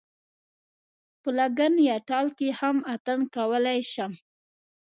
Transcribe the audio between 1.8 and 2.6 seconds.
یا تال کې